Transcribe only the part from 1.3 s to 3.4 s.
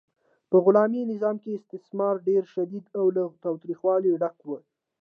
کې استثمار ډیر شدید او له